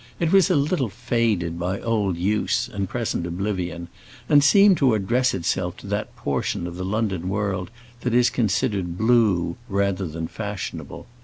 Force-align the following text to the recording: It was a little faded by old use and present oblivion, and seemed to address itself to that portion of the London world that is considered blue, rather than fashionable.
It 0.19 0.31
was 0.31 0.49
a 0.49 0.55
little 0.55 0.89
faded 0.89 1.59
by 1.59 1.79
old 1.79 2.17
use 2.17 2.67
and 2.67 2.89
present 2.89 3.27
oblivion, 3.27 3.87
and 4.27 4.43
seemed 4.43 4.77
to 4.77 4.95
address 4.95 5.35
itself 5.35 5.77
to 5.77 5.87
that 5.89 6.15
portion 6.15 6.65
of 6.65 6.75
the 6.75 6.83
London 6.83 7.29
world 7.29 7.69
that 7.99 8.15
is 8.15 8.31
considered 8.31 8.97
blue, 8.97 9.57
rather 9.69 10.07
than 10.07 10.27
fashionable. 10.27 11.05